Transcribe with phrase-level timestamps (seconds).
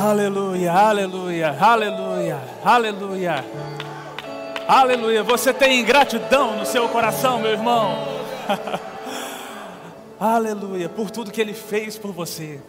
[0.00, 3.44] Aleluia, aleluia, aleluia, aleluia.
[4.66, 5.22] Aleluia.
[5.22, 7.96] Você tem gratidão no seu coração, meu irmão.
[10.18, 12.60] aleluia, por tudo que ele fez por você.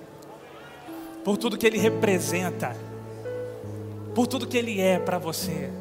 [1.23, 2.75] Por tudo que ele representa.
[4.13, 5.71] Por tudo que ele é para você.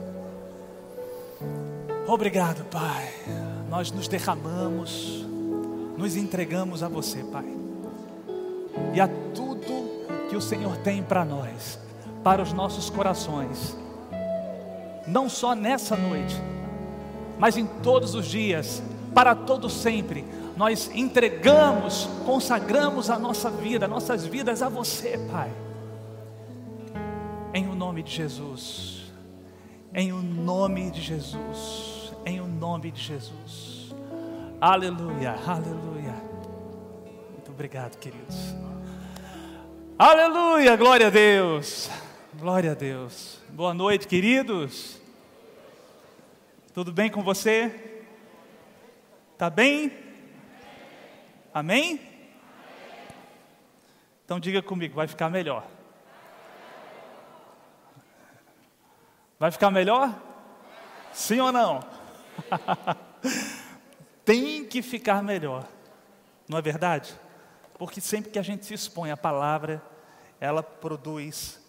[2.07, 3.13] Obrigado, Pai.
[3.69, 5.27] Nós nos derramamos,
[5.97, 7.47] nos entregamos a você, Pai.
[8.95, 9.52] E a tudo
[10.33, 11.79] que o Senhor tem para nós,
[12.25, 13.77] para os nossos corações,
[15.07, 16.35] não só nessa noite,
[17.39, 18.83] mas em todos os dias,
[19.15, 20.25] para todo sempre,
[20.57, 25.53] nós entregamos, consagramos a nossa vida, nossas vidas a você, Pai.
[27.53, 29.13] Em o nome de Jesus.
[29.93, 32.11] Em o nome de Jesus.
[32.25, 33.95] Em o nome de Jesus.
[34.59, 36.15] Aleluia, aleluia.
[37.35, 38.72] Muito obrigado, queridos.
[40.05, 41.89] Aleluia, glória a Deus.
[42.35, 43.39] Glória a Deus.
[43.51, 45.01] Boa noite, queridos.
[46.75, 48.03] Tudo bem com você?
[49.39, 49.93] Tá bem?
[51.55, 52.01] Amém?
[54.25, 55.65] Então diga comigo, vai ficar melhor.
[59.39, 60.21] Vai ficar melhor?
[61.13, 61.79] Sim ou não?
[64.27, 65.65] Tem que ficar melhor.
[66.49, 67.15] Não é verdade?
[67.75, 69.92] Porque sempre que a gente se expõe à palavra,
[70.43, 71.65] ela produz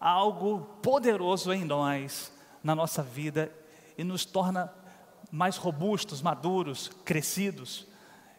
[0.00, 2.32] algo poderoso em nós,
[2.64, 3.52] na nossa vida,
[3.98, 4.72] e nos torna
[5.30, 7.86] mais robustos, maduros, crescidos.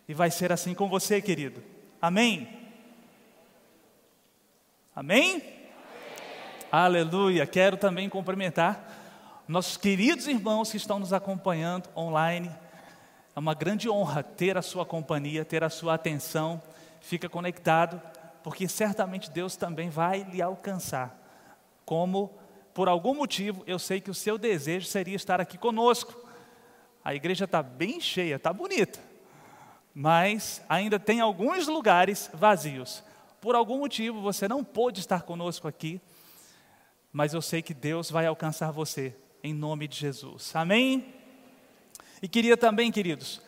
[0.08, 1.64] E vai ser assim com você, querido.
[2.02, 2.50] Amém?
[4.96, 5.44] Amém?
[6.72, 7.46] Aleluia.
[7.46, 12.50] Quero também cumprimentar nossos queridos irmãos que estão nos acompanhando online.
[13.36, 16.60] É uma grande honra ter a sua companhia, ter a sua atenção.
[17.00, 18.02] Fica conectado
[18.44, 21.18] porque certamente Deus também vai lhe alcançar.
[21.86, 22.32] Como,
[22.74, 26.16] por algum motivo, eu sei que o seu desejo seria estar aqui conosco.
[27.04, 29.00] A igreja está bem cheia, está bonita,
[29.94, 33.04] mas ainda tem alguns lugares vazios.
[33.42, 36.02] Por algum motivo você não pôde estar conosco aqui,
[37.12, 40.56] mas eu sei que Deus vai alcançar você, em nome de Jesus.
[40.56, 41.16] Amém?
[42.22, 43.42] E queria também, queridos,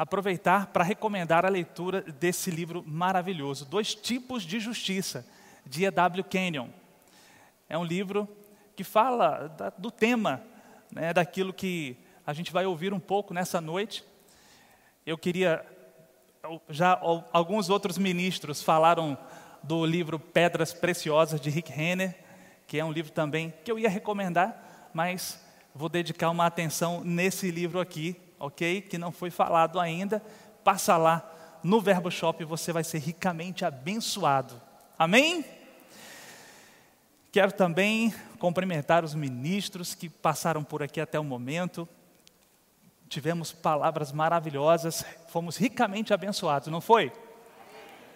[0.00, 5.26] aproveitar para recomendar a leitura desse livro maravilhoso, Dois Tipos de Justiça,
[5.66, 6.24] de E.W.
[6.24, 6.68] Kenyon.
[7.68, 8.26] É um livro
[8.74, 10.42] que fala da, do tema,
[10.90, 14.02] né, daquilo que a gente vai ouvir um pouco nessa noite.
[15.04, 15.66] Eu queria,
[16.70, 16.98] já
[17.30, 19.18] alguns outros ministros falaram
[19.62, 22.16] do livro Pedras Preciosas, de Rick Renner,
[22.66, 25.44] que é um livro também que eu ia recomendar, mas
[25.74, 28.80] vou dedicar uma atenção nesse livro aqui, ok?
[28.80, 30.20] Que não foi falado ainda,
[30.64, 31.30] passa lá
[31.62, 34.60] no Verbo Shop e você vai ser ricamente abençoado.
[34.98, 35.44] Amém?
[37.30, 41.88] Quero também cumprimentar os ministros que passaram por aqui até o momento.
[43.08, 47.12] Tivemos palavras maravilhosas, fomos ricamente abençoados, não foi?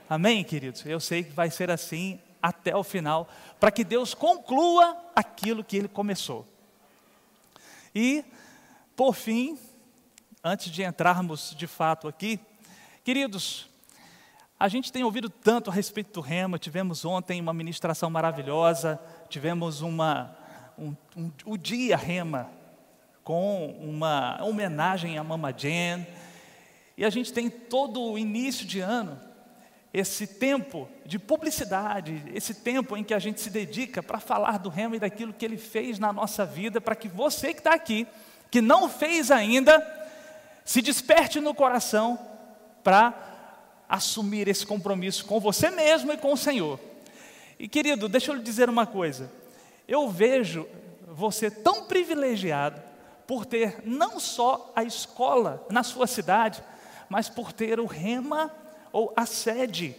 [0.09, 0.85] Amém, queridos?
[0.87, 5.77] Eu sei que vai ser assim até o final, para que Deus conclua aquilo que
[5.77, 6.47] Ele começou.
[7.95, 8.25] E,
[8.95, 9.59] por fim,
[10.45, 12.39] antes de entrarmos de fato aqui,
[13.03, 13.67] queridos,
[14.61, 19.01] a gente tem ouvido tanto a respeito do rema, tivemos ontem uma ministração maravilhosa,
[19.31, 20.37] tivemos uma,
[20.79, 22.51] um, um, o dia rema,
[23.23, 26.07] com uma homenagem à Mama Jen,
[26.95, 29.19] e a gente tem todo o início de ano,
[29.95, 34.69] esse tempo de publicidade, esse tempo em que a gente se dedica para falar do
[34.69, 38.07] rema e daquilo que ele fez na nossa vida, para que você que está aqui,
[38.51, 40.04] que não fez ainda,
[40.65, 42.19] se desperte no coração
[42.83, 43.15] para
[43.89, 46.81] assumir esse compromisso com você mesmo e com o Senhor.
[47.59, 49.31] E querido, deixa eu lhe dizer uma coisa.
[49.87, 50.67] Eu vejo
[51.07, 52.83] você tão privilegiado
[53.27, 56.63] por ter não só a escola na sua cidade,
[57.09, 58.51] mas por ter o rema
[58.93, 59.95] ou a sede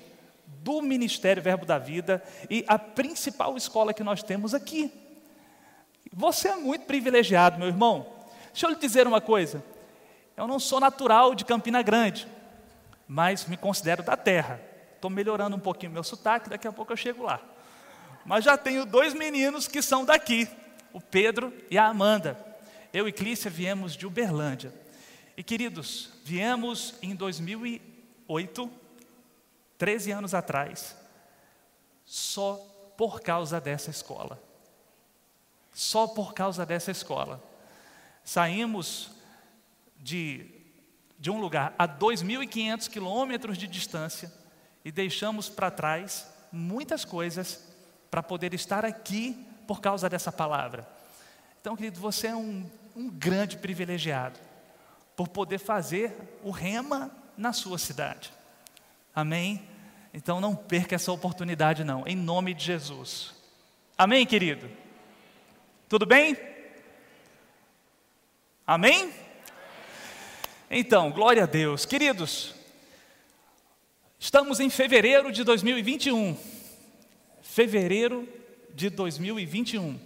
[0.45, 4.91] do Ministério Verbo da Vida e a principal escola que nós temos aqui.
[6.11, 8.05] Você é muito privilegiado, meu irmão.
[8.51, 9.63] Deixa eu lhe dizer uma coisa.
[10.35, 12.27] Eu não sou natural de Campina Grande,
[13.07, 14.59] mas me considero da terra.
[14.95, 17.39] Estou melhorando um pouquinho meu sotaque, daqui a pouco eu chego lá.
[18.25, 20.47] Mas já tenho dois meninos que são daqui,
[20.91, 22.37] o Pedro e a Amanda.
[22.91, 24.73] Eu e Clícia viemos de Uberlândia.
[25.37, 28.71] E queridos, viemos em 2008,
[29.77, 30.95] 13 anos atrás,
[32.05, 32.55] só
[32.97, 34.41] por causa dessa escola.
[35.73, 37.43] Só por causa dessa escola.
[38.23, 39.11] Saímos
[40.05, 40.45] de,
[41.17, 44.31] de um lugar a 2.500 quilômetros de distância
[44.85, 47.67] e deixamos para trás muitas coisas
[48.11, 49.35] para poder estar aqui
[49.65, 50.87] por causa dessa palavra.
[51.59, 54.39] Então, querido, você é um, um grande privilegiado
[55.15, 58.31] por poder fazer o rema na sua cidade.
[59.13, 59.67] Amém?
[60.13, 63.33] Então não perca essa oportunidade, não, em nome de Jesus.
[63.97, 64.69] Amém, querido?
[65.89, 66.37] Tudo bem?
[68.67, 69.24] Amém?
[70.69, 71.85] Então, glória a Deus.
[71.85, 72.55] Queridos,
[74.17, 76.35] estamos em fevereiro de 2021.
[77.43, 78.27] Fevereiro
[78.73, 79.99] de 2021.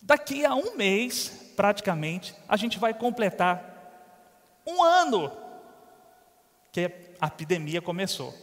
[0.00, 5.30] Daqui a um mês, praticamente, a gente vai completar um ano
[6.72, 6.90] que
[7.20, 8.34] a epidemia começou.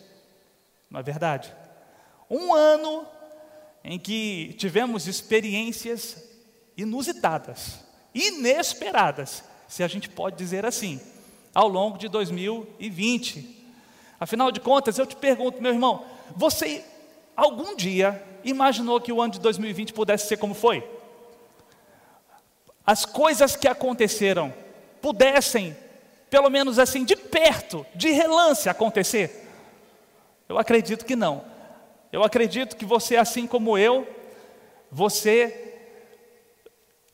[0.88, 1.52] Não é verdade?
[2.30, 3.08] Um ano
[3.84, 6.24] em que tivemos experiências
[6.78, 7.80] inusitadas,
[8.14, 11.00] inesperadas, se a gente pode dizer assim,
[11.54, 13.66] ao longo de 2020.
[14.20, 16.84] Afinal de contas, eu te pergunto, meu irmão, você
[17.36, 20.88] algum dia imaginou que o ano de 2020 pudesse ser como foi?
[22.86, 24.54] As coisas que aconteceram
[25.02, 25.76] pudessem,
[26.30, 29.50] pelo menos assim, de perto, de relance acontecer?
[30.48, 31.44] Eu acredito que não.
[32.12, 34.08] Eu acredito que você, assim como eu,
[34.92, 35.65] você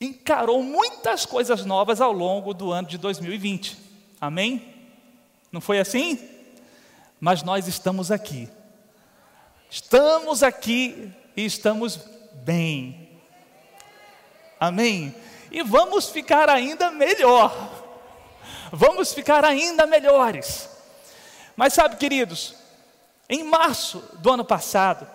[0.01, 3.77] encarou muitas coisas novas ao longo do ano de 2020.
[4.19, 4.73] Amém?
[5.51, 6.19] Não foi assim?
[7.19, 8.49] Mas nós estamos aqui.
[9.69, 11.99] Estamos aqui e estamos
[12.43, 13.09] bem.
[14.59, 15.13] Amém?
[15.51, 17.53] E vamos ficar ainda melhor.
[18.71, 20.67] Vamos ficar ainda melhores.
[21.55, 22.55] Mas sabe, queridos,
[23.29, 25.07] em março do ano passado,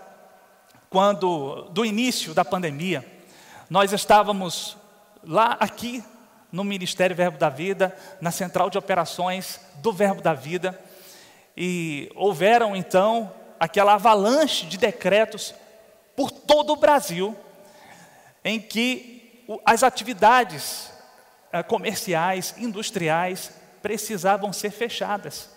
[0.88, 3.15] quando do início da pandemia,
[3.68, 4.76] nós estávamos
[5.24, 6.04] lá aqui
[6.52, 10.80] no Ministério Verbo da Vida, na central de operações do Verbo da Vida,
[11.56, 15.52] e houveram então aquela avalanche de decretos
[16.14, 17.36] por todo o Brasil,
[18.44, 20.92] em que as atividades
[21.52, 23.50] eh, comerciais, industriais,
[23.82, 25.50] precisavam ser fechadas,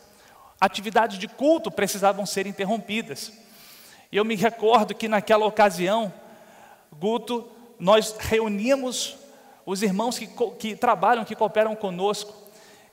[0.59, 3.31] atividades de culto precisavam ser interrompidas.
[4.11, 6.11] Eu me recordo que naquela ocasião,
[6.91, 9.15] Guto nós reunimos
[9.65, 10.27] os irmãos que,
[10.57, 12.33] que trabalham, que cooperam conosco.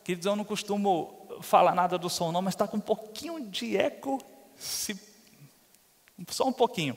[0.04, 3.76] Queridos, eu não costumo falar nada do som, não, mas está com um pouquinho de
[3.76, 4.22] eco,
[4.56, 4.98] se,
[6.28, 6.96] só um pouquinho.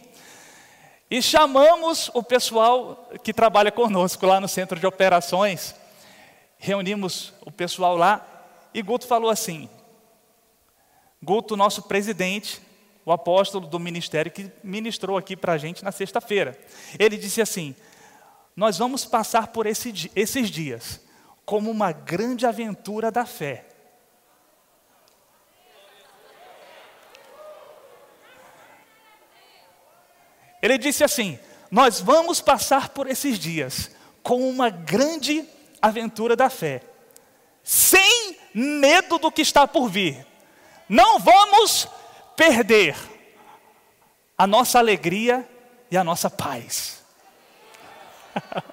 [1.09, 5.73] E chamamos o pessoal que trabalha conosco lá no centro de operações,
[6.57, 8.25] reunimos o pessoal lá,
[8.73, 9.67] e Guto falou assim:
[11.21, 12.61] Guto, nosso presidente,
[13.09, 16.55] o apóstolo do ministério que ministrou aqui para a gente na sexta-feira.
[16.99, 17.75] Ele disse assim:
[18.55, 21.01] Nós vamos passar por esse, esses dias
[21.43, 23.65] como uma grande aventura da fé.
[30.61, 31.39] Ele disse assim:
[31.71, 33.89] Nós vamos passar por esses dias
[34.21, 35.43] com uma grande
[35.81, 36.83] aventura da fé,
[37.63, 40.27] sem medo do que está por vir.
[40.87, 41.87] Não vamos
[42.39, 42.95] perder
[44.37, 45.45] a nossa alegria
[45.91, 47.03] e a nossa paz.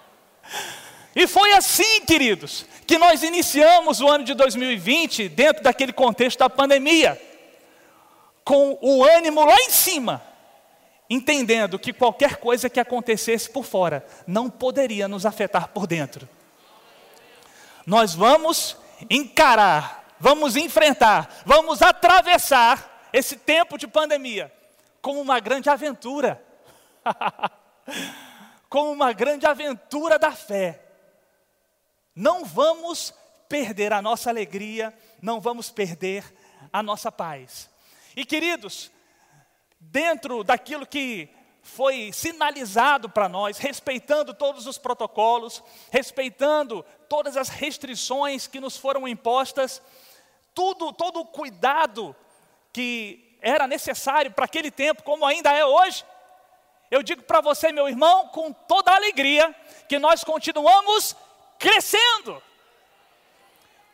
[1.16, 6.48] e foi assim, queridos, que nós iniciamos o ano de 2020 dentro daquele contexto da
[6.48, 7.20] pandemia,
[8.44, 10.22] com o ânimo lá em cima,
[11.10, 16.28] entendendo que qualquer coisa que acontecesse por fora não poderia nos afetar por dentro.
[17.84, 18.76] Nós vamos
[19.10, 24.52] encarar, vamos enfrentar, vamos atravessar esse tempo de pandemia
[25.00, 26.44] como uma grande aventura.
[28.68, 30.82] como uma grande aventura da fé.
[32.14, 33.14] Não vamos
[33.48, 34.92] perder a nossa alegria,
[35.22, 36.30] não vamos perder
[36.70, 37.70] a nossa paz.
[38.14, 38.90] E queridos,
[39.80, 41.30] dentro daquilo que
[41.62, 49.08] foi sinalizado para nós, respeitando todos os protocolos, respeitando todas as restrições que nos foram
[49.08, 49.80] impostas,
[50.52, 52.14] tudo, todo o cuidado
[52.76, 56.04] que era necessário para aquele tempo, como ainda é hoje.
[56.90, 59.56] Eu digo para você, meu irmão, com toda alegria,
[59.88, 61.16] que nós continuamos
[61.58, 62.42] crescendo.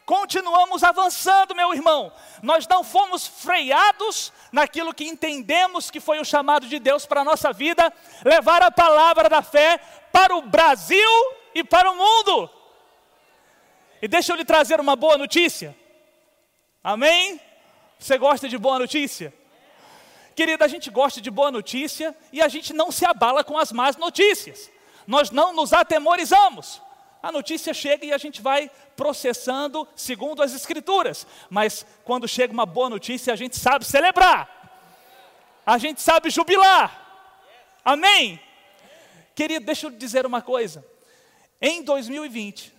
[0.04, 2.12] Continuamos avançando, meu irmão.
[2.42, 7.24] Nós não fomos freados naquilo que entendemos que foi o chamado de Deus para a
[7.24, 7.92] nossa vida,
[8.24, 9.78] levar a palavra da fé
[10.10, 11.08] para o Brasil
[11.54, 12.50] e para o mundo.
[14.02, 15.72] E deixa eu lhe trazer uma boa notícia.
[16.82, 17.40] Amém?
[18.02, 19.32] Você gosta de boa notícia?
[20.34, 23.70] Querida, a gente gosta de boa notícia e a gente não se abala com as
[23.70, 24.68] más notícias.
[25.06, 26.82] Nós não nos atemorizamos.
[27.22, 31.24] A notícia chega e a gente vai processando segundo as escrituras.
[31.48, 34.50] Mas quando chega uma boa notícia, a gente sabe celebrar.
[35.64, 37.30] A gente sabe jubilar.
[37.84, 38.40] Amém?
[39.32, 40.84] Querido, deixa eu dizer uma coisa.
[41.60, 42.72] Em 2020,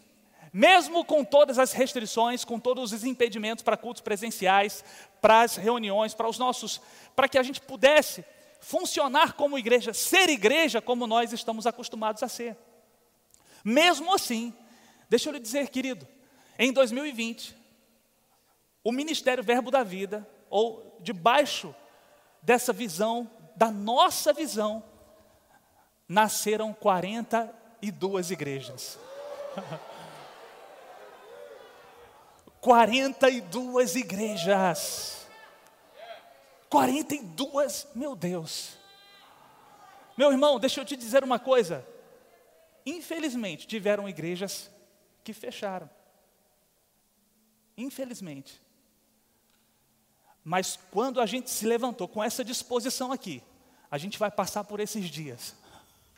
[0.51, 4.84] mesmo com todas as restrições, com todos os impedimentos para cultos presenciais,
[5.24, 6.82] para as reuniões, para os nossos,
[7.15, 8.25] para que a gente pudesse
[8.60, 12.58] funcionar como igreja, ser igreja como nós estamos acostumados a ser.
[13.63, 14.53] Mesmo assim,
[15.10, 16.06] deixa eu lhe dizer, querido,
[16.60, 17.56] em 2020,
[18.84, 21.74] o Ministério Verbo da Vida, ou debaixo
[22.42, 24.84] dessa visão, da nossa visão,
[26.06, 29.00] nasceram 42 igrejas.
[32.63, 35.27] 42 igrejas.
[36.70, 38.77] 42, meu Deus.
[40.17, 41.86] Meu irmão, deixa eu te dizer uma coisa.
[42.86, 44.72] Infelizmente, tiveram igrejas
[45.25, 45.89] que fecharam.
[47.77, 48.62] Infelizmente.
[50.41, 53.43] Mas quando a gente se levantou com essa disposição aqui,
[53.91, 55.53] a gente vai passar por esses dias.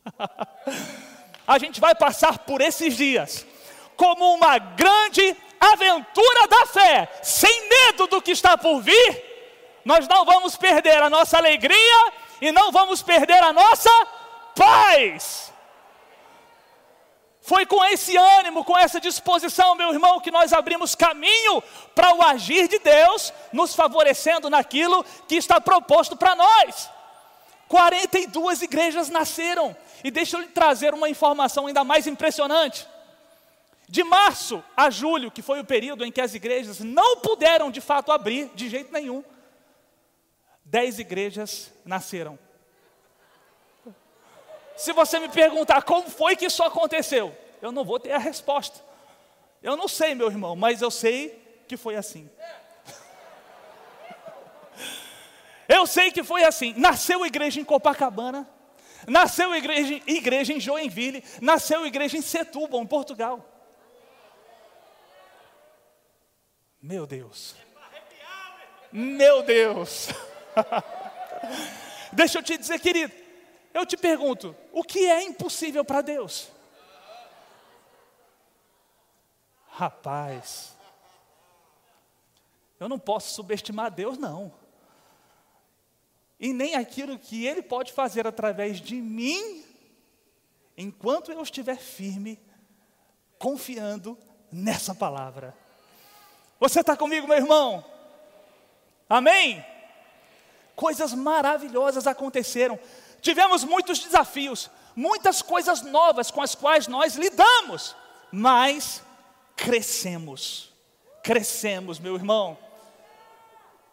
[1.48, 3.44] a gente vai passar por esses dias
[3.98, 5.36] como uma grande
[5.74, 9.24] aventura da fé, sem medo do que está por vir,
[9.84, 13.90] nós não vamos perder a nossa alegria e não vamos perder a nossa
[14.56, 15.54] paz.
[17.42, 21.62] Foi com esse ânimo, com essa disposição, meu irmão, que nós abrimos caminho
[21.94, 26.90] para o agir de Deus, nos favorecendo naquilo que está proposto para nós.
[27.68, 32.88] 42 igrejas nasceram, e deixa eu lhe trazer uma informação ainda mais impressionante.
[33.88, 37.82] De março a julho, que foi o período em que as igrejas não puderam de
[37.82, 39.24] fato abrir de jeito nenhum,
[40.64, 42.40] dez igrejas nasceram.
[44.76, 48.84] Se você me perguntar como foi que isso aconteceu, eu não vou ter a resposta.
[49.62, 52.30] Eu não sei, meu irmão, mas eu sei que foi assim.
[55.68, 56.74] Eu sei que foi assim.
[56.78, 58.48] Nasceu igreja em Copacabana,
[59.08, 63.55] nasceu igreja, igreja em Joinville, nasceu igreja em Setúbal, em Portugal.
[66.86, 67.56] Meu Deus.
[68.92, 70.10] Meu Deus.
[72.14, 73.12] Deixa eu te dizer, querido,
[73.74, 76.52] eu te pergunto, o que é impossível para Deus?
[79.68, 80.78] Rapaz,
[82.80, 84.54] eu não posso subestimar Deus, não.
[86.40, 89.66] E nem aquilo que Ele pode fazer através de mim,
[90.78, 92.40] enquanto eu estiver firme,
[93.40, 94.16] confiando
[94.52, 95.65] nessa palavra.
[96.60, 97.84] Você está comigo, meu irmão?
[99.10, 99.64] Amém?
[100.76, 102.80] Coisas maravilhosas aconteceram.
[103.22, 107.96] Tivemos muitos desafios, muitas coisas novas com as quais nós lidamos,
[108.32, 109.04] mas
[109.56, 110.72] crescemos.
[111.24, 112.58] Crescemos, meu irmão.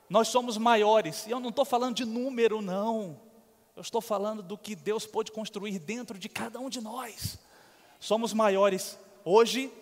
[0.09, 3.19] Nós somos maiores, e eu não estou falando de número, não.
[3.75, 7.39] Eu estou falando do que Deus pôde construir dentro de cada um de nós.
[7.99, 9.73] Somos maiores hoje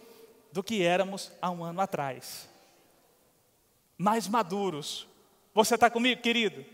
[0.53, 2.50] do que éramos há um ano atrás
[4.01, 5.07] mais maduros.
[5.53, 6.65] Você está comigo, querido?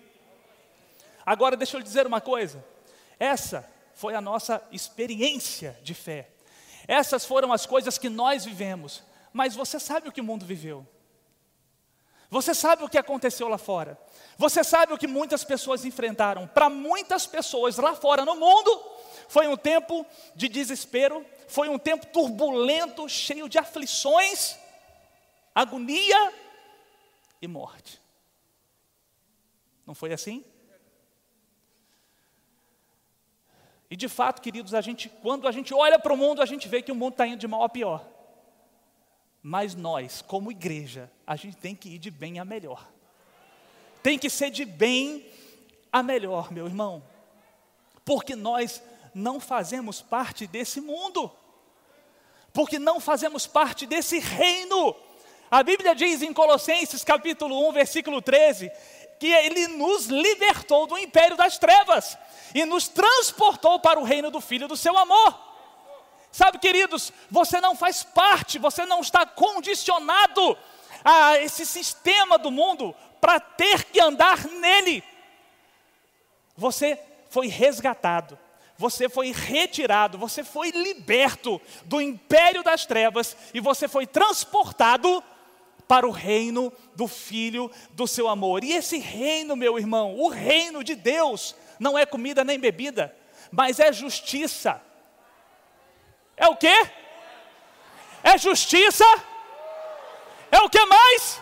[1.25, 2.65] Agora deixa eu lhe dizer uma coisa.
[3.19, 6.29] Essa foi a nossa experiência de fé.
[6.87, 9.03] Essas foram as coisas que nós vivemos.
[9.33, 10.87] Mas você sabe o que o mundo viveu.
[12.31, 13.99] Você sabe o que aconteceu lá fora.
[14.39, 16.47] Você sabe o que muitas pessoas enfrentaram.
[16.47, 18.85] Para muitas pessoas lá fora no mundo,
[19.27, 20.07] foi um tempo
[20.37, 24.57] de desespero, foi um tempo turbulento, cheio de aflições,
[25.53, 26.46] agonia
[27.41, 28.01] e morte.
[29.87, 30.45] Não foi assim?
[33.89, 36.67] E de fato, queridos, a gente, quando a gente olha para o mundo, a gente
[36.67, 38.05] vê que o mundo está indo de mal a pior.
[39.43, 42.85] Mas nós, como igreja, a gente tem que ir de bem a melhor.
[44.03, 45.25] Tem que ser de bem
[45.93, 47.03] a melhor, meu irmão.
[48.05, 48.83] Porque nós
[49.15, 51.31] não fazemos parte desse mundo.
[52.53, 54.97] Porque não fazemos parte desse reino.
[55.51, 58.71] A Bíblia diz em Colossenses capítulo 1, versículo 13,
[59.19, 62.19] que ele nos libertou do império das trevas
[62.55, 65.47] e nos transportou para o reino do Filho do seu amor.
[66.33, 70.59] Sabe, queridos, você não faz parte, você não está condicionado
[71.05, 75.03] a esse sistema do mundo para ter que andar nele.
[76.57, 77.01] Você
[77.31, 78.37] foi resgatado,
[78.77, 85.23] você foi retirado, você foi liberto do império das trevas e você foi transportado
[85.87, 88.65] para o reino do Filho do seu amor.
[88.65, 93.15] E esse reino, meu irmão, o reino de Deus, não é comida nem bebida,
[93.51, 94.81] mas é justiça.
[96.37, 96.75] É o que?
[98.23, 99.05] É justiça.
[100.51, 101.41] É o que mais?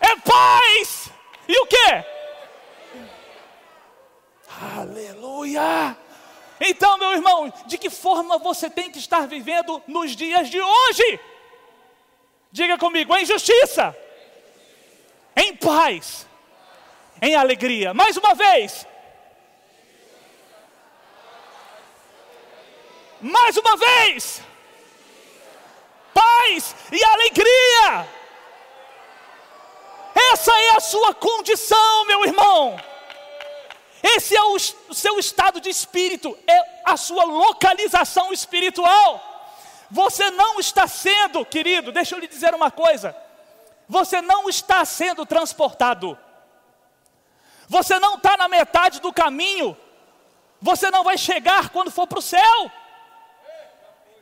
[0.00, 1.10] É paz.
[1.48, 2.04] E o que?
[4.78, 5.96] Aleluia!
[6.60, 11.20] Então, meu irmão, de que forma você tem que estar vivendo nos dias de hoje?
[12.52, 13.96] Diga comigo, em justiça,
[15.34, 16.28] em paz,
[17.22, 17.94] em alegria.
[17.94, 18.86] Mais uma vez.
[23.22, 24.42] Mais uma vez.
[26.12, 28.06] Paz e alegria.
[30.14, 32.78] Essa é a sua condição, meu irmão.
[34.02, 39.31] Esse é o, seu estado de espírito, é a sua localização espiritual.
[39.92, 43.14] Você não está sendo, querido, deixa eu lhe dizer uma coisa.
[43.86, 46.18] Você não está sendo transportado.
[47.68, 49.76] Você não está na metade do caminho.
[50.62, 52.72] Você não vai chegar quando for para o céu.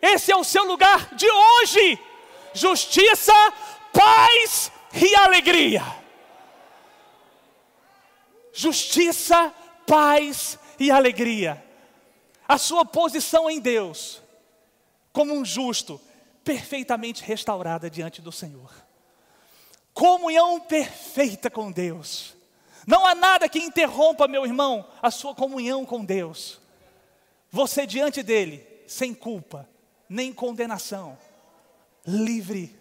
[0.02, 2.00] Esse é o seu lugar de hoje.
[2.52, 3.32] Justiça,
[3.92, 5.84] paz e alegria.
[8.52, 9.54] Justiça,
[9.86, 11.64] paz e alegria.
[12.48, 14.20] A sua posição em Deus,
[15.12, 16.00] como um justo,
[16.44, 18.72] perfeitamente restaurada diante do Senhor.
[19.92, 22.34] Comunhão perfeita com Deus.
[22.86, 26.60] Não há nada que interrompa, meu irmão, a sua comunhão com Deus.
[27.50, 29.68] Você diante dele, sem culpa,
[30.08, 31.18] nem condenação,
[32.06, 32.78] livre,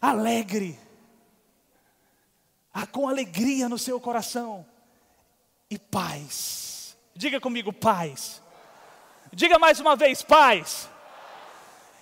[0.00, 0.78] alegre
[2.72, 4.64] ah, com alegria no seu coração
[5.68, 6.96] e paz.
[7.14, 8.42] Diga comigo, paz.
[9.32, 10.88] Diga mais uma vez, paz.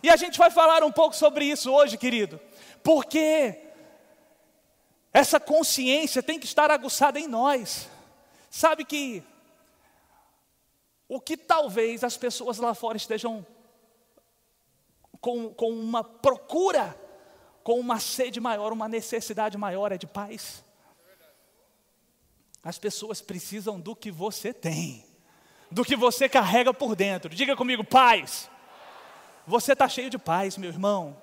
[0.02, 2.40] E a gente vai falar um pouco sobre isso hoje, querido,
[2.82, 3.58] porque
[5.12, 7.88] essa consciência tem que estar aguçada em nós.
[8.50, 9.22] Sabe que
[11.08, 13.46] o que talvez as pessoas lá fora estejam
[15.20, 16.96] com, com uma procura
[17.62, 20.64] com uma sede maior, uma necessidade maior, é de paz.
[22.62, 25.04] As pessoas precisam do que você tem,
[25.70, 27.34] do que você carrega por dentro.
[27.34, 28.50] Diga comigo, paz.
[29.46, 31.16] Você está cheio de paz, meu irmão.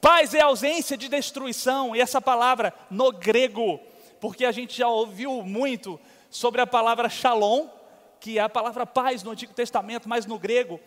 [0.00, 3.80] Paz é ausência de destruição, e essa palavra no grego,
[4.20, 7.68] porque a gente já ouviu muito sobre a palavra shalom,
[8.20, 10.78] que é a palavra paz no Antigo Testamento, mas no grego,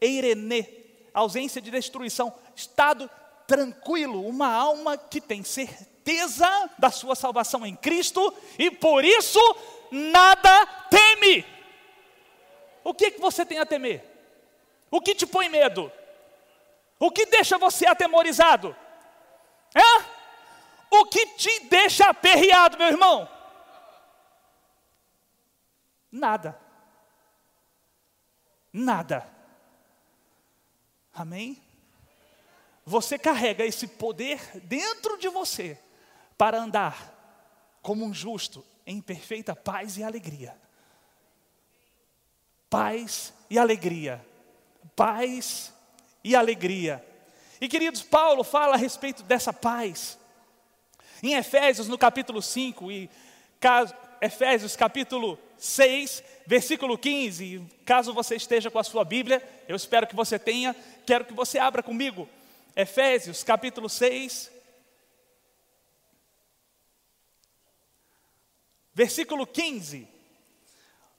[0.00, 0.66] eirene,
[1.12, 3.10] ausência de destruição, estado
[3.46, 9.40] tranquilo, uma alma que tem certeza da sua salvação em Cristo e por isso
[9.90, 11.44] nada teme.
[12.82, 14.04] O que, que você tem a temer?
[14.90, 15.90] O que te põe medo?
[16.98, 18.76] O que deixa você atemorizado?
[20.90, 23.28] O que te deixa aperreado, meu irmão?
[26.10, 26.60] Nada.
[28.72, 29.28] Nada.
[31.14, 31.62] Amém?
[32.90, 35.78] você carrega esse poder dentro de você
[36.36, 37.16] para andar
[37.80, 40.60] como um justo em perfeita paz e alegria.
[42.70, 44.24] Paz e alegria.
[44.94, 45.74] Paz
[46.22, 47.04] e alegria.
[47.60, 50.16] E queridos, Paulo fala a respeito dessa paz.
[51.22, 53.10] Em Efésios, no capítulo 5, e
[54.22, 60.16] Efésios capítulo 6, versículo 15, caso você esteja com a sua Bíblia, eu espero que
[60.16, 62.28] você tenha, quero que você abra comigo
[62.74, 64.50] Efésios capítulo 6,
[68.94, 70.19] versículo 15.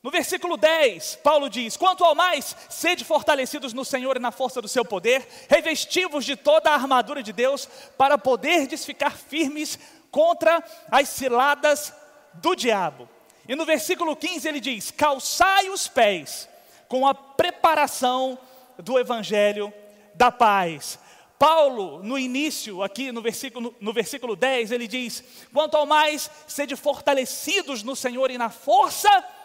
[0.03, 4.59] No versículo 10, Paulo diz: Quanto ao mais, sede fortalecidos no Senhor e na força
[4.59, 9.77] do seu poder, revestivos de toda a armadura de Deus, para poderdes ficar firmes
[10.09, 11.93] contra as ciladas
[12.33, 13.07] do diabo.
[13.47, 16.49] E no versículo 15 ele diz: Calçai os pés
[16.87, 18.39] com a preparação
[18.79, 19.71] do evangelho
[20.15, 20.97] da paz.
[21.37, 26.75] Paulo, no início, aqui no versículo, no versículo 10, ele diz: Quanto ao mais, sede
[26.75, 29.40] fortalecidos no Senhor e na força do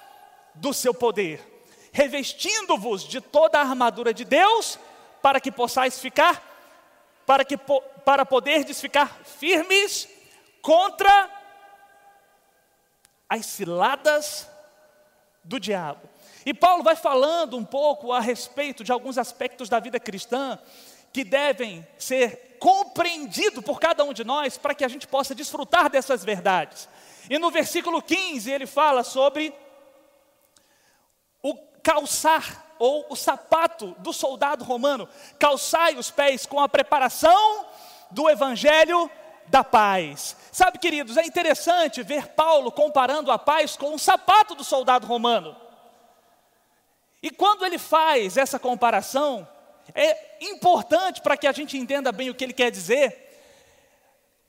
[0.73, 4.79] seu poder, revestindo-vos de toda a armadura de Deus,
[5.23, 6.43] para que possais ficar,
[7.27, 10.09] para, que, para poderdes ficar firmes
[10.63, 11.31] contra
[13.29, 14.49] as ciladas
[15.43, 16.09] do diabo.
[16.45, 20.59] E Paulo vai falando um pouco a respeito de alguns aspectos da vida cristã
[21.13, 25.91] que devem ser compreendidos por cada um de nós para que a gente possa desfrutar
[25.91, 26.89] dessas verdades.
[27.29, 29.53] E no versículo 15 ele fala sobre
[31.47, 35.09] o calçar ou o sapato do soldado romano.
[35.39, 37.67] Calçai os pés com a preparação
[38.11, 39.09] do evangelho
[39.47, 40.37] da paz.
[40.51, 45.57] Sabe, queridos, é interessante ver Paulo comparando a paz com o sapato do soldado romano.
[47.23, 49.47] E quando ele faz essa comparação,
[49.95, 53.25] é importante para que a gente entenda bem o que ele quer dizer,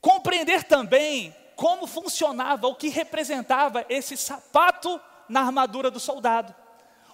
[0.01, 6.53] compreender também como funcionava, o que representava esse sapato na armadura do soldado.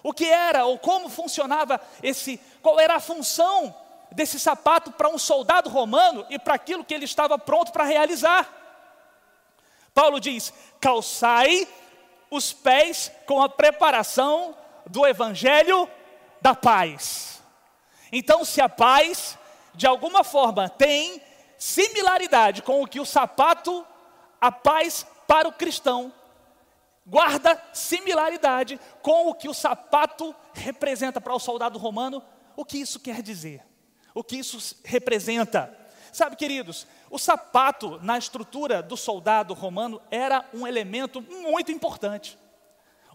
[0.04, 3.74] O que era ou como funcionava esse, qual era a função
[4.12, 8.48] desse sapato para um soldado romano e para aquilo que ele estava pronto para realizar.
[9.94, 11.66] Paulo diz: calçai
[12.30, 14.54] os pés com a preparação
[14.86, 15.88] do evangelho
[16.38, 17.42] da paz.
[18.12, 19.38] Então, se a paz,
[19.74, 21.22] de alguma forma, tem
[21.56, 23.86] similaridade com o que o sapato,
[24.38, 26.12] a paz para o cristão,
[27.06, 32.22] guarda similaridade com o que o sapato representa para o soldado romano,
[32.56, 33.62] o que isso quer dizer?
[34.14, 35.76] O que isso representa?
[36.12, 42.38] Sabe, queridos, o sapato na estrutura do soldado romano era um elemento muito importante.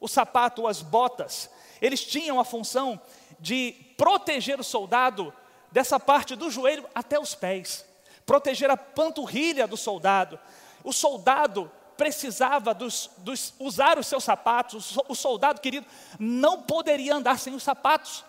[0.01, 1.49] O sapato, as botas,
[1.81, 3.01] eles tinham a função
[3.39, 5.33] de proteger o soldado
[5.71, 7.85] dessa parte do joelho até os pés,
[8.25, 10.39] proteger a panturrilha do soldado.
[10.83, 15.85] O soldado precisava dos, dos, usar os seus sapatos, o soldado querido
[16.17, 18.23] não poderia andar sem os sapatos,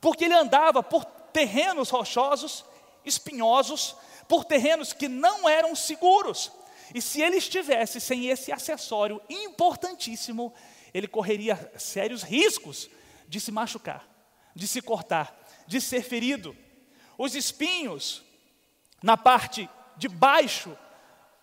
[0.00, 2.64] porque ele andava por terrenos rochosos,
[3.04, 3.94] espinhosos,
[4.26, 6.50] por terrenos que não eram seguros.
[6.94, 10.54] E se ele estivesse sem esse acessório importantíssimo,
[10.94, 12.88] ele correria sérios riscos
[13.28, 14.08] de se machucar,
[14.54, 16.56] de se cortar, de ser ferido.
[17.18, 18.22] Os espinhos,
[19.02, 20.74] na parte de baixo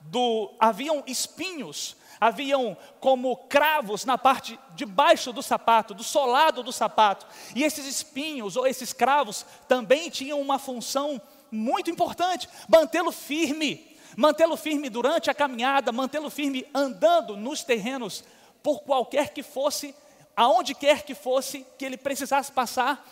[0.03, 0.53] do.
[0.59, 7.25] haviam espinhos, haviam como cravos na parte de baixo do sapato, do solado do sapato.
[7.55, 14.57] E esses espinhos ou esses cravos também tinham uma função muito importante: mantê-lo firme, mantê-lo
[14.57, 18.23] firme durante a caminhada, mantê-lo firme andando nos terrenos,
[18.61, 19.93] por qualquer que fosse,
[20.35, 23.05] aonde quer que fosse que ele precisasse passar,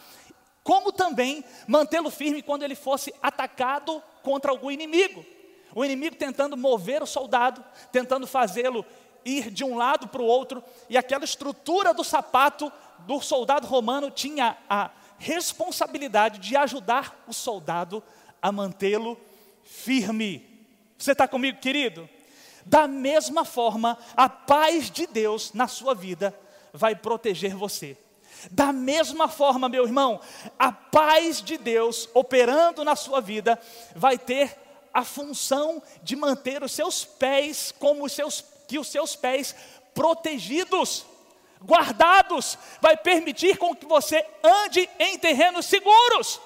[0.63, 5.25] como também mantê-lo firme quando ele fosse atacado contra algum inimigo.
[5.73, 8.85] O inimigo tentando mover o soldado, tentando fazê-lo
[9.23, 14.09] ir de um lado para o outro, e aquela estrutura do sapato do soldado romano
[14.09, 18.03] tinha a responsabilidade de ajudar o soldado
[18.41, 19.17] a mantê-lo
[19.63, 20.47] firme.
[20.97, 22.09] Você está comigo, querido?
[22.65, 26.37] Da mesma forma, a paz de Deus na sua vida
[26.73, 27.97] vai proteger você.
[28.49, 30.19] Da mesma forma, meu irmão,
[30.57, 33.59] a paz de Deus operando na sua vida
[33.95, 34.57] vai ter
[34.93, 39.53] a função de manter os seus pés como os seus que os seus pés
[39.93, 41.05] protegidos,
[41.61, 46.39] guardados, vai permitir com que você ande em terrenos seguros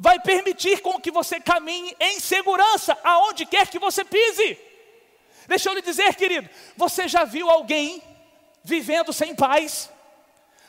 [0.00, 4.58] vai permitir com que você caminhe em segurança aonde quer que você pise.
[5.46, 8.02] Deixa eu lhe dizer, querido, você já viu alguém
[8.64, 9.90] vivendo sem paz?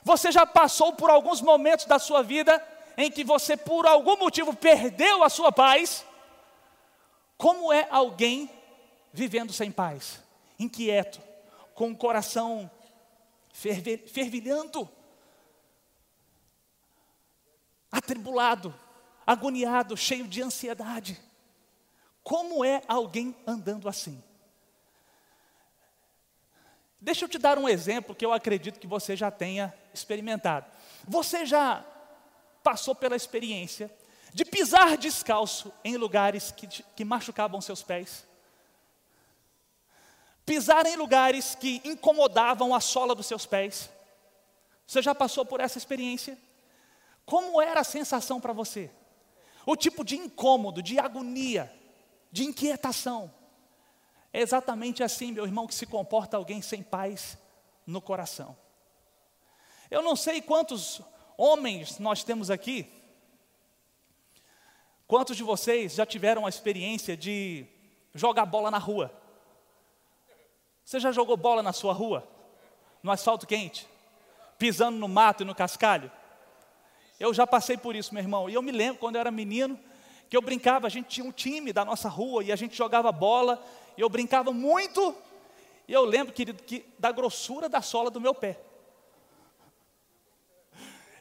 [0.03, 2.61] Você já passou por alguns momentos da sua vida
[2.97, 6.05] em que você, por algum motivo, perdeu a sua paz?
[7.41, 8.47] Como é alguém
[9.11, 10.21] vivendo sem paz?
[10.59, 11.19] Inquieto,
[11.73, 12.69] com o coração
[13.51, 14.87] fervilhando,
[17.91, 18.71] atribulado
[19.25, 21.19] agoniado, cheio de ansiedade.
[22.23, 24.21] Como é alguém andando assim?
[26.99, 30.71] Deixa eu te dar um exemplo que eu acredito que você já tenha experimentado.
[31.07, 31.83] Você já
[32.61, 33.91] passou pela experiência
[34.33, 38.25] de pisar descalço em lugares que, que machucavam seus pés?
[40.45, 43.89] Pisar em lugares que incomodavam a sola dos seus pés?
[44.87, 46.37] Você já passou por essa experiência?
[47.25, 48.89] Como era a sensação para você?
[49.65, 51.71] O tipo de incômodo, de agonia,
[52.31, 53.31] de inquietação.
[54.33, 57.37] É exatamente assim, meu irmão, que se comporta alguém sem paz
[57.85, 58.57] no coração.
[59.89, 61.01] Eu não sei quantos
[61.37, 62.89] homens nós temos aqui.
[65.11, 67.65] Quantos de vocês já tiveram a experiência de
[68.15, 69.11] jogar bola na rua?
[70.85, 72.25] Você já jogou bola na sua rua?
[73.03, 73.85] No asfalto quente?
[74.57, 76.09] Pisando no mato e no cascalho?
[77.19, 78.49] Eu já passei por isso, meu irmão.
[78.49, 79.77] E eu me lembro quando eu era menino,
[80.29, 83.11] que eu brincava, a gente tinha um time da nossa rua e a gente jogava
[83.11, 83.61] bola,
[83.97, 85.13] e eu brincava muito.
[85.89, 88.61] E eu lembro, querido, que da grossura da sola do meu pé.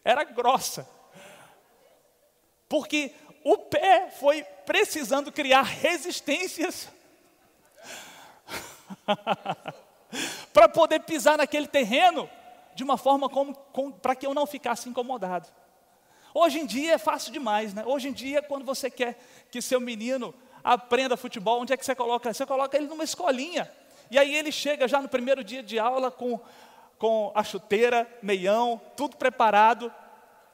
[0.04, 0.88] Era grossa.
[2.68, 6.88] Porque o pé foi precisando criar resistências
[10.52, 12.28] para poder pisar naquele terreno
[12.74, 13.28] de uma forma
[14.00, 15.48] para que eu não ficasse incomodado.
[16.32, 17.82] Hoje em dia é fácil demais, né?
[17.84, 19.18] Hoje em dia, quando você quer
[19.50, 22.32] que seu menino aprenda futebol, onde é que você coloca?
[22.32, 23.70] Você coloca ele numa escolinha.
[24.10, 26.38] E aí ele chega já no primeiro dia de aula com,
[26.98, 29.92] com a chuteira, meião, tudo preparado.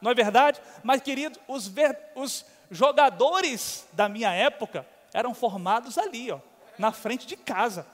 [0.00, 0.60] Não é verdade?
[0.82, 6.38] Mas, querido, os, ver, os jogadores da minha época eram formados ali, ó.
[6.78, 7.86] na frente de casa.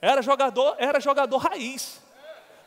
[0.00, 2.00] Era jogador, era jogador raiz.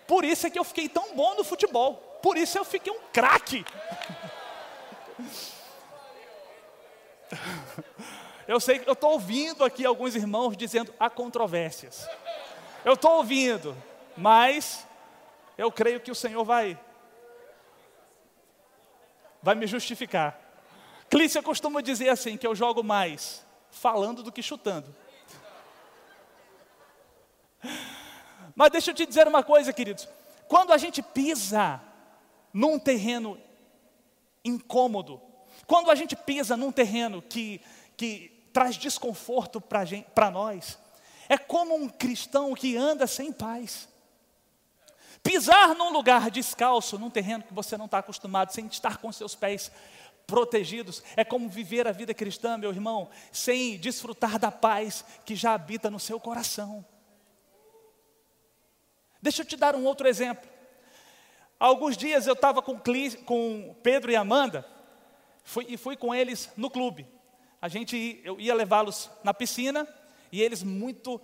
[0.08, 1.95] Por isso é que eu fiquei tão bom no futebol.
[2.21, 3.65] Por isso eu fiquei um craque.
[8.47, 12.10] Eu sei que eu estou ouvindo aqui alguns irmãos dizendo há controvérsias.
[12.84, 13.78] Eu estou ouvindo,
[14.17, 14.88] mas
[15.56, 16.75] eu creio que o Senhor vai
[19.39, 20.48] vai me justificar.
[21.09, 24.95] Clícia costuma dizer assim que eu jogo mais falando do que chutando.
[28.55, 30.07] Mas deixa eu te dizer uma coisa, queridos.
[30.47, 31.81] Quando a gente pisa
[32.53, 33.39] num terreno
[34.43, 35.21] incômodo,
[35.65, 37.61] quando a gente pisa num terreno que,
[37.95, 40.77] que traz desconforto para nós.
[41.27, 43.87] É como um cristão que anda sem paz.
[45.21, 49.35] Pisar num lugar descalço, num terreno que você não está acostumado, sem estar com seus
[49.35, 49.71] pés
[50.29, 55.53] protegidos, é como viver a vida cristã, meu irmão, sem desfrutar da paz que já
[55.53, 56.85] habita no seu coração.
[59.21, 60.49] Deixa eu te dar um outro exemplo.
[61.59, 62.79] Há alguns dias eu estava com,
[63.25, 64.65] com Pedro e Amanda,
[65.43, 67.05] fui, e fui com eles no clube
[67.61, 69.87] a gente eu ia levá-los na piscina
[70.31, 71.19] e eles muito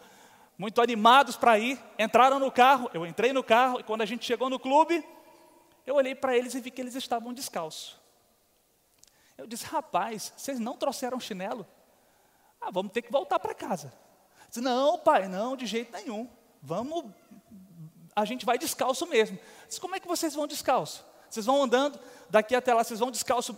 [0.57, 4.25] muito animados para ir, entraram no carro, eu entrei no carro e quando a gente
[4.25, 5.03] chegou no clube,
[5.85, 7.97] eu olhei para eles e vi que eles estavam descalços.
[9.37, 11.65] Eu disse, rapaz, vocês não trouxeram chinelo?
[12.59, 13.93] Ah, vamos ter que voltar para casa.
[14.47, 16.29] Disse, não, pai, não, de jeito nenhum.
[16.61, 17.05] Vamos,
[18.15, 19.37] a gente vai descalço mesmo.
[19.67, 21.05] Disse, como é que vocês vão descalço?
[21.29, 23.57] Vocês vão andando daqui até lá, vocês vão descalço,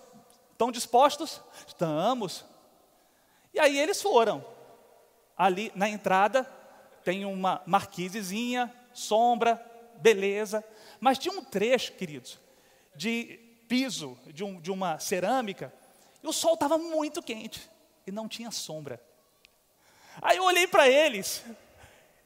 [0.51, 1.41] estão dispostos?
[1.67, 2.43] Estamos.
[3.53, 4.43] E aí eles foram.
[5.37, 6.43] Ali na entrada
[7.03, 9.63] tem uma marquisezinha, sombra,
[9.97, 10.63] beleza.
[10.99, 12.39] Mas tinha um trecho, queridos,
[12.95, 15.73] de piso, de, um, de uma cerâmica,
[16.23, 17.69] e o sol estava muito quente
[18.06, 19.01] e não tinha sombra.
[20.21, 21.43] Aí eu olhei para eles,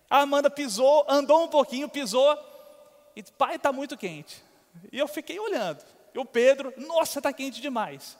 [0.09, 2.37] a Amanda pisou, andou um pouquinho, pisou,
[3.15, 4.41] e pai, está muito quente.
[4.91, 5.83] E eu fiquei olhando.
[6.13, 8.17] E o Pedro, nossa, está quente demais.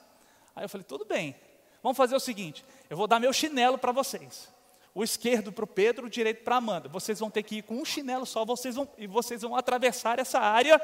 [0.54, 1.34] Aí eu falei, tudo bem,
[1.82, 4.48] Vamos fazer o seguinte: eu vou dar meu chinelo para vocês.
[4.94, 6.88] O esquerdo para o Pedro, o direito para a Amanda.
[6.88, 10.18] Vocês vão ter que ir com um chinelo só, vocês vão, e vocês vão atravessar
[10.18, 10.80] essa área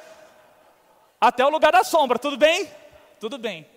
[1.20, 2.70] até o lugar da sombra, tudo bem?
[3.18, 3.68] Tudo bem.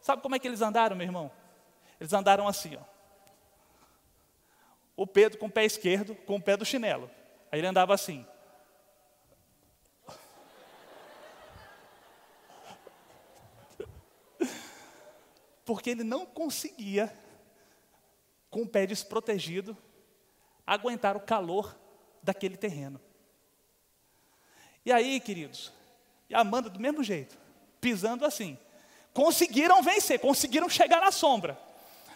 [0.00, 1.30] Sabe como é que eles andaram, meu irmão?
[1.98, 2.82] Eles andaram assim, ó.
[4.96, 7.10] O Pedro com o pé esquerdo, com o pé do chinelo.
[7.50, 8.24] Aí ele andava assim.
[15.64, 17.12] porque ele não conseguia,
[18.50, 19.76] com o pé desprotegido,
[20.66, 21.76] aguentar o calor
[22.22, 23.00] daquele terreno.
[24.84, 25.72] E aí, queridos,
[26.28, 27.36] e Amanda do mesmo jeito,
[27.80, 28.58] pisando assim,
[29.12, 31.58] conseguiram vencer, conseguiram chegar na sombra.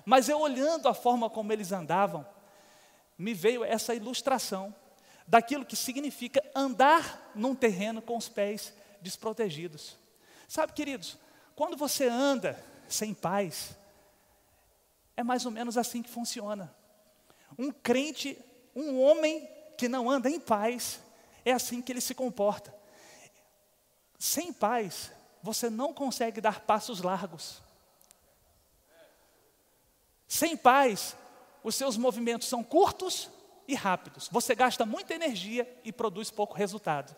[0.05, 2.27] Mas eu olhando a forma como eles andavam,
[3.16, 4.75] me veio essa ilustração
[5.27, 9.97] daquilo que significa andar num terreno com os pés desprotegidos.
[10.47, 11.18] Sabe, queridos,
[11.55, 13.77] quando você anda sem paz.
[15.16, 16.75] É mais ou menos assim que funciona.
[17.59, 18.38] Um crente,
[18.75, 21.01] um homem que não anda em paz,
[21.44, 22.75] é assim que ele se comporta.
[24.18, 27.62] Sem paz, você não consegue dar passos largos.
[30.26, 31.16] Sem paz,
[31.62, 33.31] os seus movimentos são curtos
[33.66, 34.28] e rápidos.
[34.31, 37.14] Você gasta muita energia e produz pouco resultado.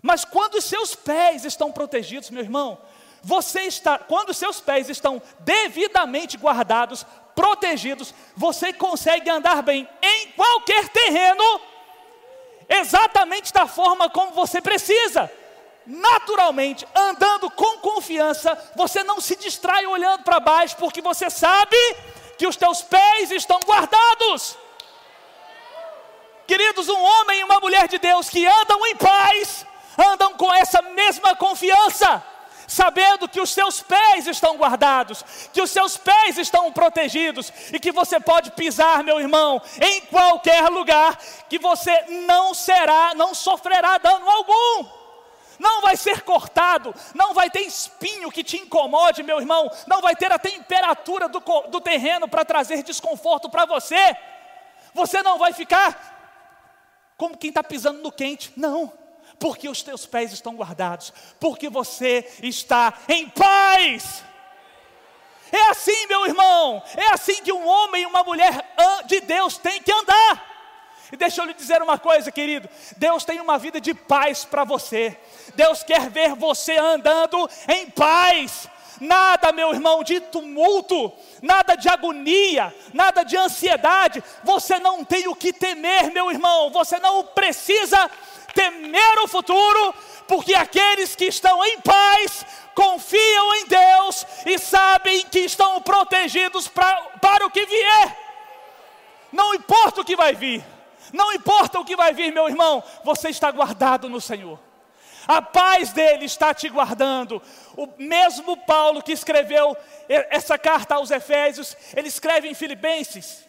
[0.00, 2.80] Mas quando os seus pés estão protegidos, meu irmão,
[3.22, 10.32] você está, quando os seus pés estão devidamente guardados, protegidos, você consegue andar bem em
[10.32, 11.42] qualquer terreno,
[12.68, 15.30] exatamente da forma como você precisa.
[15.86, 21.76] Naturalmente, andando com confiança, você não se distrai olhando para baixo, porque você sabe
[22.36, 24.58] que os teus pés estão guardados.
[26.46, 29.66] Queridos, um homem e uma mulher de Deus que andam em paz,
[29.98, 32.22] andam com essa mesma confiança,
[32.66, 37.92] sabendo que os seus pés estão guardados, que os seus pés estão protegidos e que
[37.92, 41.16] você pode pisar, meu irmão, em qualquer lugar,
[41.48, 44.96] que você não será, não sofrerá dano algum.
[45.58, 50.14] Não vai ser cortado, não vai ter espinho que te incomode, meu irmão, não vai
[50.14, 54.14] ter a temperatura do, do terreno para trazer desconforto para você.
[54.92, 56.14] Você não vai ficar
[57.16, 58.92] como quem está pisando no quente, não
[59.38, 64.24] porque os teus pés estão guardados, porque você está em paz.
[65.52, 68.74] É assim, meu irmão, é assim que um homem e uma mulher
[69.06, 70.56] de Deus têm que andar.
[71.12, 74.64] E deixa eu lhe dizer uma coisa, querido: Deus tem uma vida de paz para
[74.64, 75.16] você,
[75.54, 78.68] Deus quer ver você andando em paz.
[79.00, 84.22] nada, meu irmão, de tumulto, nada de agonia, nada de ansiedade.
[84.42, 88.10] Você não tem o que temer, meu irmão, você não precisa
[88.56, 89.94] temer o futuro,
[90.26, 96.94] porque aqueles que estão em paz confiam em Deus e sabem que estão protegidos pra,
[97.20, 98.18] para o que vier.
[99.30, 100.64] Não importa o que vai vir,
[101.12, 104.58] não importa o que vai vir, meu irmão, você está guardado no Senhor.
[105.28, 107.42] A paz dele está te guardando.
[107.76, 109.76] O mesmo Paulo que escreveu
[110.08, 113.44] essa carta aos Efésios, ele escreve em Filipenses,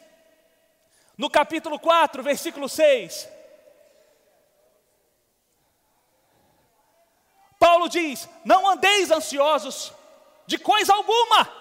[1.16, 3.37] no capítulo 4, versículo 6.
[7.68, 9.92] Paulo diz: Não andeis ansiosos
[10.46, 11.52] de coisa alguma.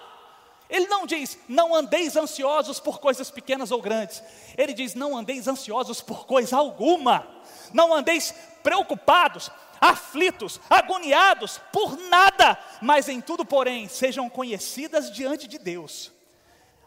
[0.69, 4.23] Ele não diz, não andeis ansiosos por coisas pequenas ou grandes.
[4.57, 7.25] Ele diz, não andeis ansiosos por coisa alguma.
[7.73, 15.57] Não andeis preocupados, aflitos, agoniados por nada, mas em tudo, porém, sejam conhecidas diante de
[15.57, 16.11] Deus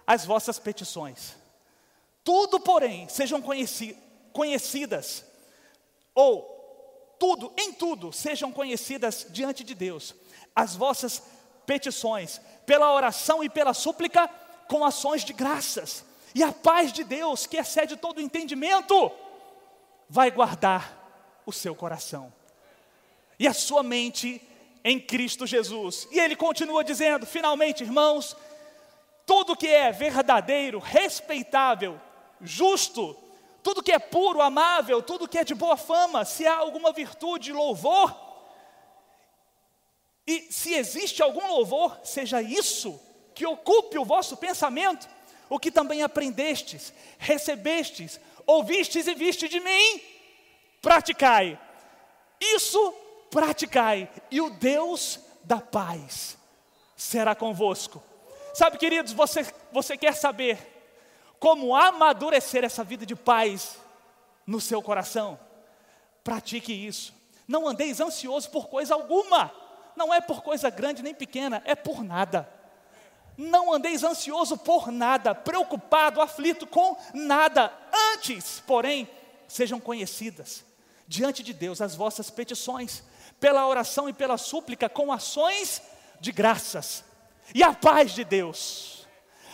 [0.06, 1.36] as vossas petições.
[2.24, 3.96] Tudo, porém, sejam conheci
[4.32, 5.24] conhecidas,
[6.14, 6.49] ou
[7.20, 10.14] tudo, em tudo, sejam conhecidas diante de Deus
[10.56, 11.22] as vossas
[11.66, 14.28] petições, pela oração e pela súplica,
[14.66, 16.04] com ações de graças.
[16.34, 19.12] E a paz de Deus, que excede todo entendimento,
[20.08, 22.32] vai guardar o seu coração
[23.38, 24.40] e a sua mente
[24.82, 26.08] em Cristo Jesus.
[26.10, 28.36] E ele continua dizendo: finalmente, irmãos,
[29.26, 32.00] tudo que é verdadeiro, respeitável,
[32.40, 33.16] justo,
[33.62, 37.52] tudo que é puro, amável, tudo que é de boa fama, se há alguma virtude,
[37.52, 38.14] louvor,
[40.26, 43.00] e se existe algum louvor, seja isso
[43.34, 45.08] que ocupe o vosso pensamento,
[45.48, 50.00] o que também aprendestes, recebestes, ouvistes e viste de mim,
[50.80, 51.58] praticai.
[52.40, 52.94] Isso
[53.30, 56.38] praticai, e o Deus da paz
[56.96, 58.02] será convosco.
[58.54, 60.79] Sabe, queridos, você, você quer saber
[61.40, 63.78] como amadurecer essa vida de paz
[64.46, 65.40] no seu coração,
[66.22, 67.14] pratique isso.
[67.48, 69.50] Não andeis ansioso por coisa alguma,
[69.96, 72.48] não é por coisa grande nem pequena, é por nada.
[73.38, 77.72] Não andeis ansioso por nada, preocupado, aflito com nada.
[78.12, 79.08] Antes, porém,
[79.48, 80.62] sejam conhecidas
[81.08, 83.02] diante de Deus as vossas petições,
[83.40, 85.82] pela oração e pela súplica, com ações
[86.20, 87.02] de graças.
[87.54, 88.99] E a paz de Deus,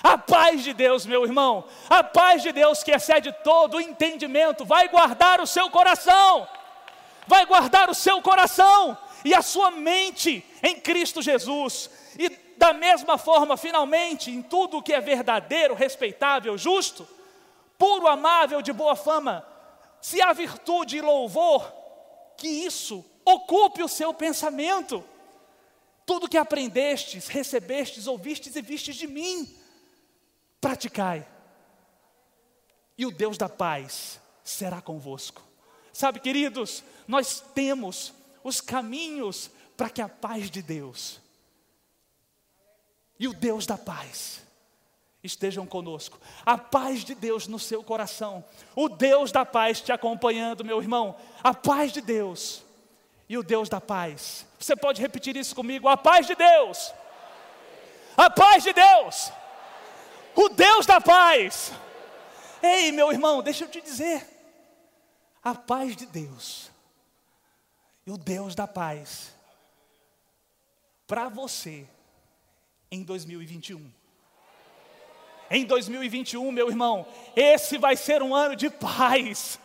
[0.06, 4.64] a paz de Deus, meu irmão, a paz de Deus que excede todo o entendimento,
[4.64, 6.46] vai guardar o seu coração,
[7.26, 11.90] vai guardar o seu coração e a sua mente em Cristo Jesus.
[12.16, 17.06] E da mesma forma, finalmente, em tudo que é verdadeiro, respeitável, justo,
[17.76, 19.44] puro, amável, de boa fama,
[20.00, 21.72] se há virtude e louvor,
[22.36, 25.04] que isso ocupe o seu pensamento.
[26.06, 29.52] Tudo que aprendestes, recebestes, ouvistes e vistes de mim,
[30.66, 31.24] praticai,
[32.98, 35.40] e o Deus da paz será convosco.
[35.92, 41.20] Sabe, queridos, nós temos os caminhos para que a paz de Deus
[43.16, 44.42] e o Deus da paz
[45.22, 46.18] estejam conosco.
[46.44, 51.14] A paz de Deus no seu coração, o Deus da paz te acompanhando, meu irmão.
[51.44, 52.64] A paz de Deus
[53.28, 54.44] e o Deus da paz.
[54.58, 55.86] Você pode repetir isso comigo?
[55.86, 56.92] A paz de Deus.
[58.16, 59.30] A paz de Deus
[60.36, 61.72] o Deus da paz.
[62.62, 64.24] Ei, meu irmão, deixa eu te dizer,
[65.42, 66.70] a paz de Deus
[68.06, 69.34] e o Deus da paz
[71.06, 71.86] para você
[72.90, 73.90] em 2021.
[75.48, 79.60] Em 2021, meu irmão, esse vai ser um ano de paz.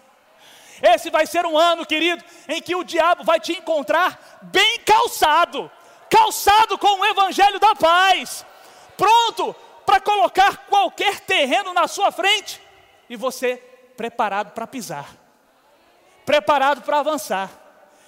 [0.82, 5.70] Esse vai ser um ano, querido, em que o diabo vai te encontrar bem calçado,
[6.10, 8.46] calçado com o evangelho da paz,
[8.96, 12.62] pronto para colocar qualquer terreno na sua frente
[13.10, 13.58] e você
[13.98, 15.10] preparado para pisar,
[16.26, 17.50] preparado para avançar,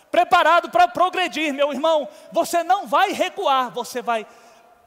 [0.09, 2.07] preparado para progredir, meu irmão.
[2.31, 4.25] Você não vai recuar, você vai,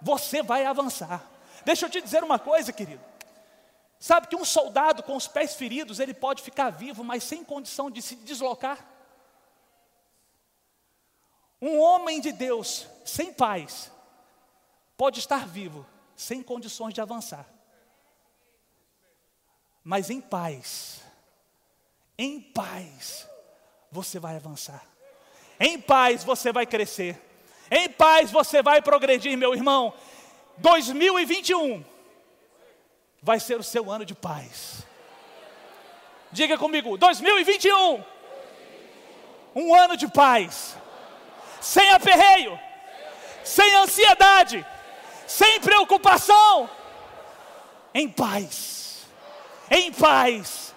[0.01, 1.23] você vai avançar.
[1.65, 3.05] Deixa eu te dizer uma coisa, querido.
[3.99, 7.91] Sabe que um soldado com os pés feridos, ele pode ficar vivo, mas sem condição
[7.91, 8.79] de se deslocar?
[11.61, 13.91] Um homem de Deus sem paz
[14.97, 15.87] pode estar vivo,
[16.17, 17.47] sem condições de avançar.
[19.85, 21.03] Mas em paz,
[22.19, 23.29] em paz,
[23.93, 24.83] você vai avançar.
[25.61, 27.23] Em paz você vai crescer.
[27.71, 29.93] Em paz você vai progredir, meu irmão.
[30.59, 31.85] 2021
[33.23, 34.87] vai ser o seu ano de paz.
[36.33, 38.03] Diga comigo, 2021.
[39.55, 40.77] Um ano de paz.
[41.61, 42.59] Sem aperreio,
[43.45, 44.65] sem ansiedade
[45.27, 46.69] sem preocupação,
[47.95, 49.07] em paz,
[49.71, 50.75] em paz.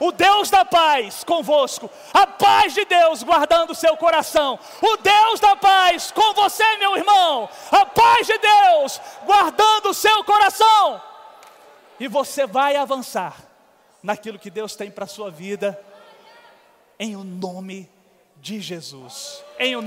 [0.00, 5.40] O Deus da paz convosco, a paz de Deus guardando o seu coração, o Deus
[5.40, 11.02] da paz com você, meu irmão, a paz de Deus guardando o seu coração,
[11.98, 13.36] e você vai avançar
[14.00, 15.82] naquilo que Deus tem para a sua vida,
[16.96, 17.90] em o nome
[18.36, 19.42] de Jesus.
[19.58, 19.82] Em o